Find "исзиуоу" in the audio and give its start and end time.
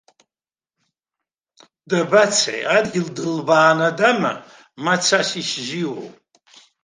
5.41-6.07